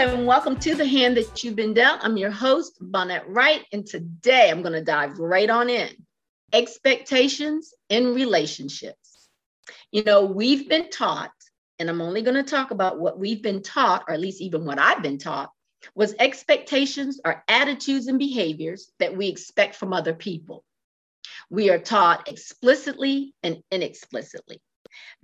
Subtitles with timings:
[0.00, 2.00] and welcome to The Hand That You've Been Dealt.
[2.02, 5.90] I'm your host, Vonette Wright, and today I'm going to dive right on in
[6.54, 9.28] expectations in relationships.
[9.92, 11.34] You know, we've been taught,
[11.78, 14.64] and I'm only going to talk about what we've been taught, or at least even
[14.64, 15.50] what I've been taught,
[15.94, 20.64] was expectations are attitudes and behaviors that we expect from other people.
[21.50, 24.62] We are taught explicitly and inexplicitly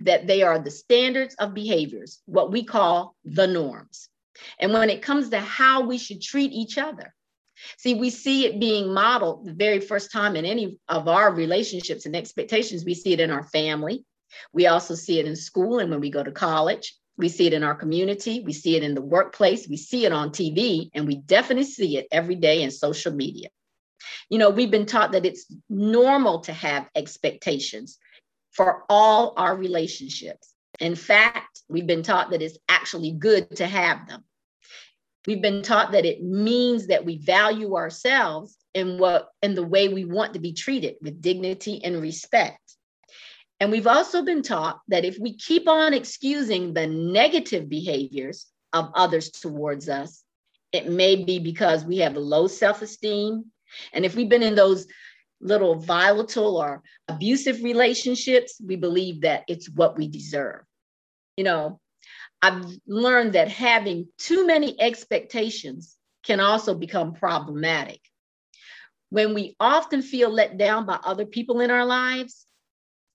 [0.01, 4.09] that they are the standards of behaviors, what we call the norms.
[4.59, 7.13] And when it comes to how we should treat each other,
[7.77, 12.05] see, we see it being modeled the very first time in any of our relationships
[12.05, 12.85] and expectations.
[12.85, 14.05] We see it in our family.
[14.53, 16.93] We also see it in school and when we go to college.
[17.17, 18.41] We see it in our community.
[18.41, 19.67] We see it in the workplace.
[19.67, 23.49] We see it on TV, and we definitely see it every day in social media.
[24.29, 27.97] You know, we've been taught that it's normal to have expectations
[28.51, 30.53] for all our relationships.
[30.79, 34.23] In fact, we've been taught that it's actually good to have them.
[35.25, 39.89] We've been taught that it means that we value ourselves in what in the way
[39.89, 42.61] we want to be treated with dignity and respect.
[43.59, 48.91] And we've also been taught that if we keep on excusing the negative behaviors of
[48.93, 50.23] others towards us,
[50.71, 53.45] it may be because we have low self esteem.
[53.93, 54.87] And if we've been in those
[55.41, 60.61] little volatile or abusive relationships, we believe that it's what we deserve.
[61.37, 61.79] You know,
[62.41, 68.01] I've learned that having too many expectations can also become problematic.
[69.09, 72.45] When we often feel let down by other people in our lives,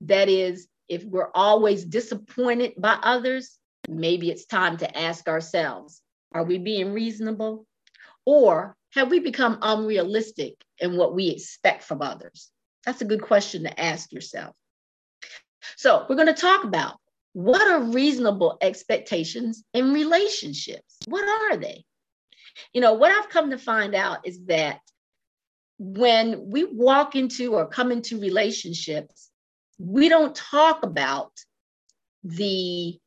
[0.03, 6.01] that is, if we're always disappointed by others, maybe it's time to ask ourselves
[6.33, 7.67] are we being reasonable?
[8.25, 12.51] Or have we become unrealistic in what we expect from others?
[12.87, 14.57] That's a good question to ask yourself.
[15.77, 16.97] So, we're going to talk about
[17.33, 20.99] what are reasonable expectations in relationships?
[21.07, 21.85] What are they?
[22.73, 24.81] You know, what I've come to find out is that
[25.79, 29.31] when we walk into or come into relationships,
[29.79, 31.33] we don't talk about
[32.23, 32.99] the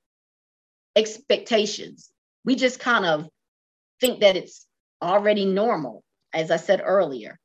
[0.95, 2.09] expectations.
[2.43, 3.29] We just kind of
[4.01, 4.65] think that it's
[5.01, 6.03] already normal,
[6.33, 7.39] as I said earlier,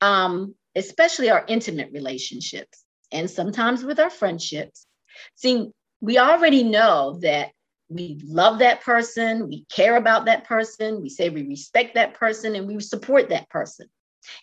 [0.00, 4.86] um, especially our intimate relationships and sometimes with our friendships.
[5.34, 5.70] See,
[6.02, 7.52] we already know that
[7.88, 12.56] we love that person, we care about that person, we say we respect that person,
[12.56, 13.86] and we support that person.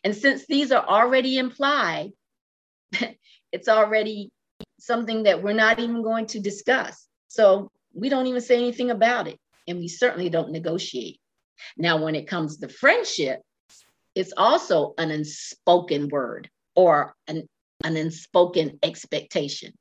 [0.03, 2.11] And since these are already implied,
[3.51, 4.31] it's already
[4.79, 7.07] something that we're not even going to discuss.
[7.27, 9.37] So we don't even say anything about it.
[9.67, 11.19] And we certainly don't negotiate.
[11.77, 13.41] Now, when it comes to friendship,
[14.15, 17.47] it's also an unspoken word or an,
[17.83, 19.73] an unspoken expectation.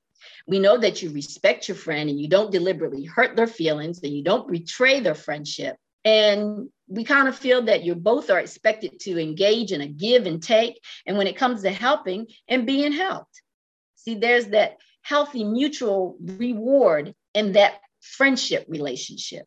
[0.48, 4.12] We know that you respect your friend and you don't deliberately hurt their feelings and
[4.12, 5.76] you don't betray their friendship.
[6.06, 10.25] And we kind of feel that you both are expected to engage in a give
[10.25, 10.81] and take.
[11.06, 13.42] And when it comes to helping and being helped,
[13.97, 19.44] see, there's that healthy mutual reward in that friendship relationship.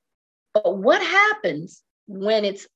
[0.53, 2.67] But what happens when it's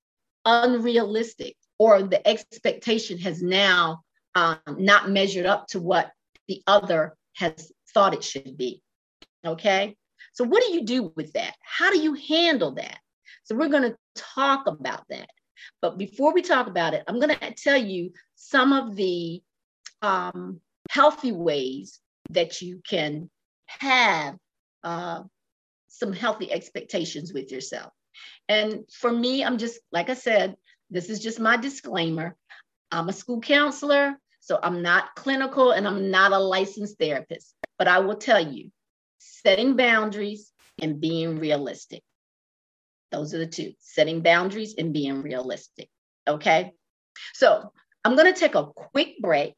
[0.45, 4.01] unrealistic or the expectation has now
[4.33, 6.11] um, not measured up to what
[6.47, 8.83] the other has thought it should be?
[9.43, 9.95] Okay.
[10.33, 11.55] So, what do you do with that?
[11.61, 12.99] How do you handle that?
[13.45, 15.29] So, we're going to talk about that.
[15.81, 19.41] But before we talk about it, I'm going to tell you some of the
[20.03, 20.59] um,
[20.91, 23.29] healthy ways that you can
[23.67, 24.35] have
[24.83, 25.23] uh,
[25.87, 27.91] some healthy expectations with yourself.
[28.47, 30.55] And for me, I'm just, like I said,
[30.89, 32.35] this is just my disclaimer.
[32.91, 37.55] I'm a school counselor, so I'm not clinical and I'm not a licensed therapist.
[37.77, 38.71] But I will tell you
[39.19, 42.01] setting boundaries and being realistic.
[43.11, 45.89] Those are the two setting boundaries and being realistic.
[46.27, 46.71] Okay.
[47.33, 47.71] So
[48.03, 49.55] I'm going to take a quick break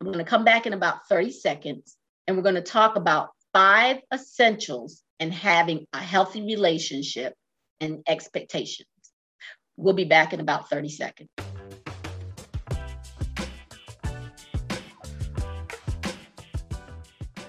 [0.00, 1.96] I'm going to come back in about 30 seconds
[2.26, 7.34] and we're going to talk about five essentials in having a healthy relationship
[7.80, 8.88] and expectations.
[9.76, 11.30] We'll be back in about 30 seconds.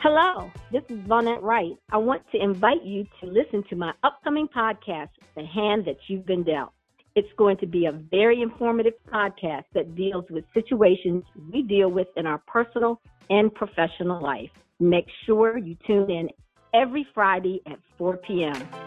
[0.10, 1.78] Hello, this is Vonette Wright.
[1.92, 6.26] I want to invite you to listen to my upcoming podcast, The Hand That You've
[6.26, 6.72] Been Dealt.
[7.18, 12.08] It's going to be a very informative podcast that deals with situations we deal with
[12.16, 14.50] in our personal and professional life.
[14.80, 16.30] Make sure you tune in
[16.74, 18.87] every Friday at 4 p.m.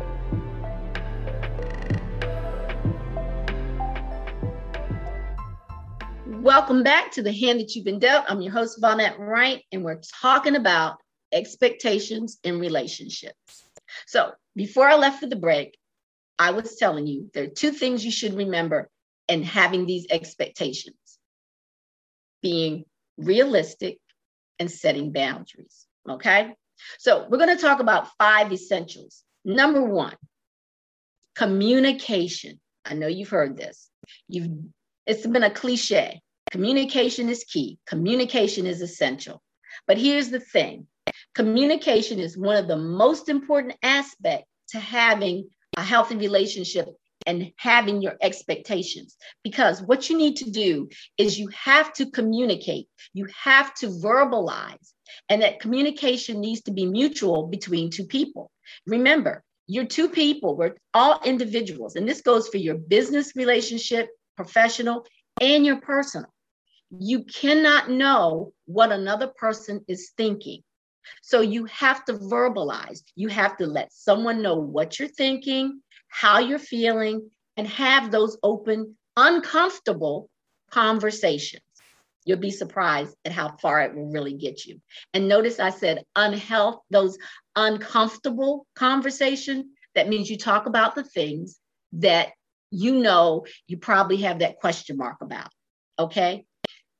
[6.41, 8.25] Welcome back to the hand that you've been dealt.
[8.27, 10.97] I'm your host, Vonette Wright, and we're talking about
[11.31, 13.63] expectations in relationships.
[14.07, 15.77] So, before I left for the break,
[16.39, 18.89] I was telling you there are two things you should remember
[19.27, 20.95] in having these expectations
[22.41, 22.85] being
[23.17, 23.99] realistic
[24.57, 25.85] and setting boundaries.
[26.09, 26.55] Okay.
[26.97, 29.21] So, we're going to talk about five essentials.
[29.45, 30.15] Number one,
[31.35, 32.59] communication.
[32.83, 33.91] I know you've heard this.
[34.27, 34.49] You've
[35.05, 36.19] it's been a cliche.
[36.51, 39.41] Communication is key, communication is essential.
[39.87, 40.85] But here's the thing.
[41.33, 46.89] Communication is one of the most important aspects to having a healthy relationship
[47.25, 49.15] and having your expectations.
[49.45, 54.91] Because what you need to do is you have to communicate, you have to verbalize,
[55.29, 58.51] and that communication needs to be mutual between two people.
[58.85, 65.05] Remember, you're two people, we're all individuals, and this goes for your business relationship, professional,
[65.39, 66.29] and your personal
[66.97, 70.61] you cannot know what another person is thinking.
[71.21, 73.01] So you have to verbalize.
[73.15, 78.37] You have to let someone know what you're thinking, how you're feeling, and have those
[78.43, 80.29] open, uncomfortable
[80.69, 81.63] conversations.
[82.25, 84.79] You'll be surprised at how far it will really get you.
[85.13, 87.17] And notice I said unhealth, those
[87.55, 89.71] uncomfortable conversation.
[89.95, 91.57] That means you talk about the things
[91.93, 92.29] that
[92.69, 95.49] you know you probably have that question mark about.
[95.97, 96.45] Okay.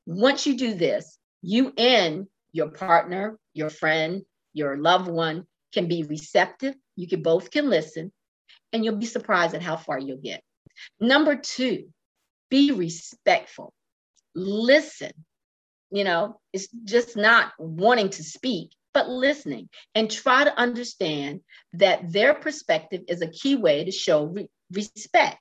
[0.05, 6.03] Once you do this, you and your partner, your friend, your loved one can be
[6.03, 6.75] receptive.
[6.95, 8.11] You can both can listen,
[8.73, 10.41] and you'll be surprised at how far you'll get.
[10.99, 11.89] Number two,
[12.49, 13.73] be respectful.
[14.35, 15.11] Listen.
[15.91, 21.41] You know, it's just not wanting to speak, but listening and try to understand
[21.73, 25.39] that their perspective is a key way to show re- respect.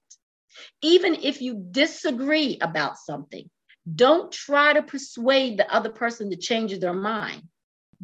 [0.83, 3.49] Even if you disagree about something,
[3.95, 7.43] don't try to persuade the other person to change their mind.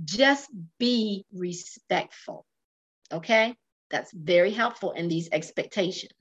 [0.05, 2.45] Just be respectful.
[3.13, 3.55] Okay?
[3.91, 6.13] That's very helpful in these expectations.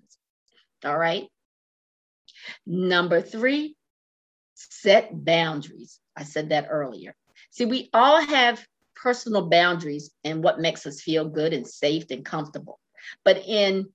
[0.83, 1.27] All right.
[2.65, 3.75] Number three,
[4.53, 6.00] set boundaries.
[6.15, 7.15] I said that earlier.
[7.51, 8.65] See, we all have
[8.95, 12.79] personal boundaries and what makes us feel good and safe and comfortable.
[13.23, 13.89] But in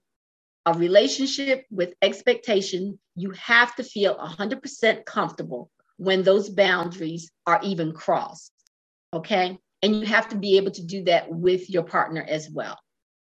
[0.71, 7.93] a relationship with expectation, you have to feel 100% comfortable when those boundaries are even
[7.93, 8.53] crossed.
[9.13, 9.59] Okay.
[9.83, 12.79] And you have to be able to do that with your partner as well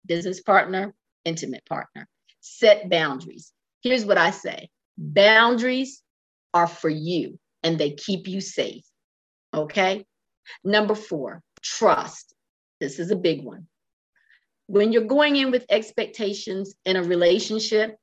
[0.04, 0.92] business partner,
[1.24, 2.08] intimate partner.
[2.40, 3.52] Set boundaries.
[3.82, 4.68] Here's what I say
[4.98, 6.02] boundaries
[6.52, 8.84] are for you and they keep you safe.
[9.54, 10.04] Okay.
[10.64, 12.34] Number four, trust.
[12.80, 13.68] This is a big one
[14.66, 17.96] when you're going in with expectations in a relationship,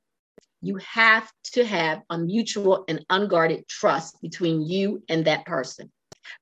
[0.62, 5.90] you have to have a mutual and unguarded trust between you and that person,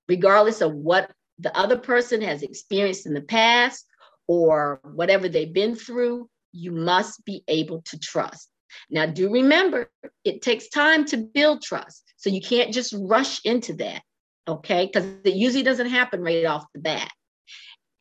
[0.08, 3.86] regardless of what the other person has experienced in the past
[4.26, 6.28] or whatever they've been through.
[6.52, 8.48] You must be able to trust.
[8.90, 9.90] Now, do remember,
[10.24, 12.04] it takes time to build trust.
[12.16, 14.02] So you can't just rush into that,
[14.48, 14.86] okay?
[14.86, 17.10] Because it usually doesn't happen right off the bat.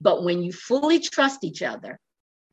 [0.01, 1.99] But when you fully trust each other,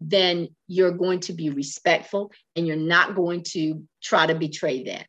[0.07, 5.07] then you're going to be respectful and you're not going to try to betray that.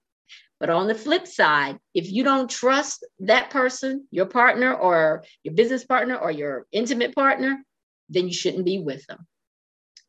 [0.60, 5.54] But on the flip side, if you don't trust that person, your partner or your
[5.54, 7.62] business partner or your intimate partner,
[8.08, 9.28] then you shouldn't be with them.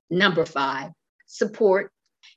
[0.09, 0.93] Number five,
[1.27, 1.91] support.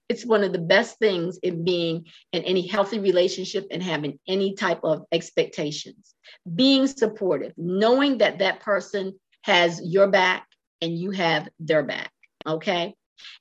[0.08, 4.56] It's one of the best things in being in any healthy relationship and having any
[4.56, 6.16] type of expectations.
[6.56, 10.48] Being supportive, knowing that that person has your back
[10.82, 12.12] and you have their back
[12.46, 12.96] okay?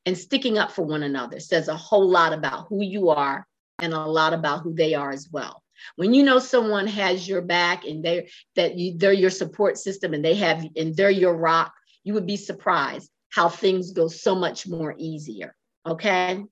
[0.06, 3.46] And sticking up for one another says a whole lot about who you are
[3.78, 5.62] and a lot about who they are as well.
[5.96, 8.24] When you know someone has your back and they're
[8.56, 12.26] that you, they're your support system and they have and they're your rock, you would
[12.26, 15.54] be surprised how things go so much more easier.
[15.86, 16.44] Okay.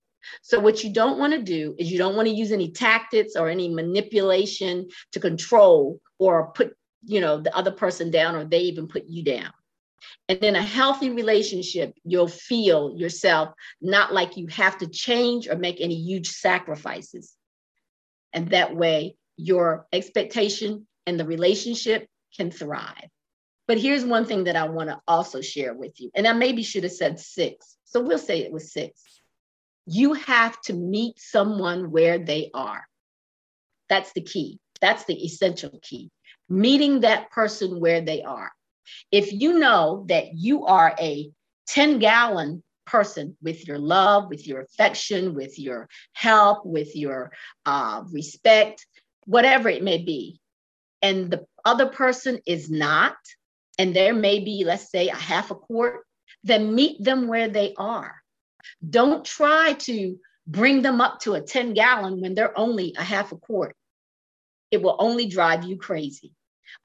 [0.42, 3.34] So, what you don't want to do is you don't want to use any tactics
[3.36, 8.60] or any manipulation to control or put, you know, the other person down or they
[8.60, 9.52] even put you down.
[10.28, 15.56] And in a healthy relationship, you'll feel yourself not like you have to change or
[15.56, 17.34] make any huge sacrifices.
[18.32, 23.08] And that way, your expectation and the relationship can thrive.
[23.68, 26.10] But here's one thing that I want to also share with you.
[26.14, 27.76] And I maybe should have said six.
[27.84, 29.02] So we'll say it was six.
[29.86, 32.86] You have to meet someone where they are.
[33.88, 34.58] That's the key.
[34.80, 36.10] That's the essential key.
[36.48, 38.52] Meeting that person where they are.
[39.10, 41.30] If you know that you are a
[41.68, 47.32] 10 gallon person with your love, with your affection, with your help, with your
[47.64, 48.86] uh, respect,
[49.24, 50.40] whatever it may be,
[51.02, 53.16] and the other person is not,
[53.78, 56.04] and there may be, let's say, a half a quart,
[56.44, 58.14] then meet them where they are.
[58.88, 63.32] Don't try to bring them up to a 10 gallon when they're only a half
[63.32, 63.74] a quart.
[64.70, 66.32] It will only drive you crazy.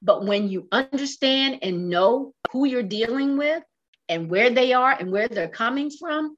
[0.00, 3.62] But when you understand and know who you're dealing with
[4.08, 6.36] and where they are and where they're coming from,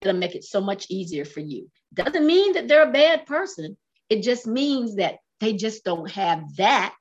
[0.00, 1.70] it'll make it so much easier for you.
[1.94, 3.76] Doesn't mean that they're a bad person.
[4.08, 6.94] It just means that they just don't have that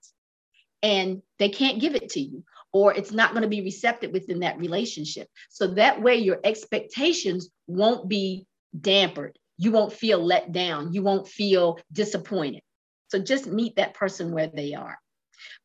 [0.83, 4.39] and they can't give it to you or it's not going to be receptive within
[4.41, 5.27] that relationship.
[5.49, 8.45] So that way your expectations won't be
[8.79, 9.33] dampered.
[9.57, 10.93] You won't feel let down.
[10.93, 12.61] You won't feel disappointed.
[13.07, 14.97] So just meet that person where they are.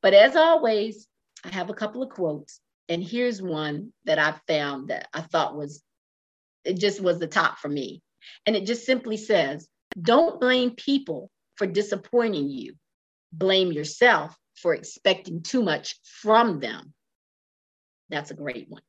[0.01, 1.09] But as always,
[1.45, 2.61] I have a couple of quotes.
[2.89, 5.83] And here's one that I found that I thought was,
[6.65, 8.03] it just was the top for me.
[8.47, 9.69] And it just simply says,
[10.01, 12.75] don't blame people for disappointing you.
[13.33, 16.93] Blame yourself for expecting too much from them.
[18.09, 18.83] That's a great one.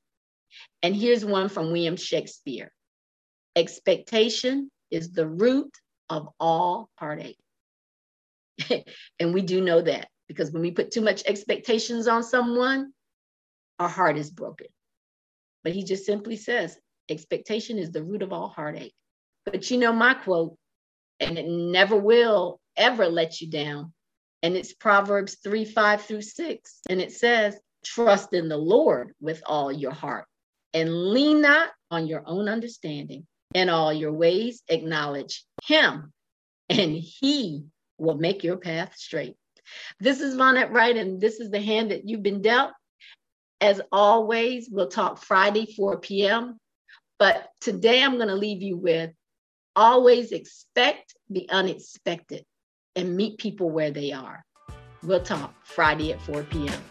[0.82, 2.72] And here's one from William Shakespeare
[3.56, 5.72] Expectation is the root
[6.10, 7.38] of all heartache.
[9.20, 12.94] and we do know that because when we put too much expectations on someone,
[13.80, 14.68] our heart is broken.
[15.64, 16.78] But he just simply says,
[17.10, 18.94] expectation is the root of all heartache.
[19.46, 20.58] But you know my quote,
[21.20, 23.94] and it never will ever let you down.
[24.42, 26.80] And it's Proverbs 3 5 through 6.
[26.90, 30.26] And it says, Trust in the Lord with all your heart
[30.74, 33.28] and lean not on your own understanding.
[33.54, 36.12] In all your ways, acknowledge Him,
[36.70, 37.66] and He
[38.00, 39.36] will make your path straight.
[40.00, 42.72] This is Vonette Wright, and this is the hand that you've been dealt.
[43.62, 46.58] As always, we'll talk Friday, 4 p.m.
[47.20, 49.12] But today I'm going to leave you with
[49.76, 52.44] always expect the unexpected
[52.96, 54.44] and meet people where they are.
[55.02, 56.82] We'll talk Friday at 4 p.m.